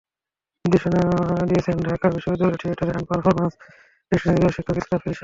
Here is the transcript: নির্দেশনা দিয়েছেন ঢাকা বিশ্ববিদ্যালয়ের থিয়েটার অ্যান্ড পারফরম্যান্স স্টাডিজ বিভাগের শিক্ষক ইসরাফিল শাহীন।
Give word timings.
নির্দেশনা 0.65 1.01
দিয়েছেন 1.49 1.75
ঢাকা 1.87 2.07
বিশ্ববিদ্যালয়ের 2.15 2.59
থিয়েটার 2.61 2.87
অ্যান্ড 2.87 3.07
পারফরম্যান্স 3.09 3.53
স্টাডিজ 4.11 4.23
বিভাগের 4.27 4.55
শিক্ষক 4.55 4.77
ইসরাফিল 4.81 5.11
শাহীন। 5.11 5.19